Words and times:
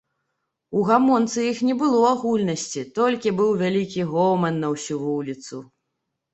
У 0.79 0.85
гамонцы 0.87 1.39
іх 1.51 1.59
не 1.67 1.75
было 1.83 1.99
агульнасці, 2.15 2.87
толькі 2.97 3.35
быў 3.43 3.55
вялікі 3.63 4.01
гоман 4.17 4.61
на 4.65 4.75
ўсю 4.75 4.95
вуліцу. 5.07 5.57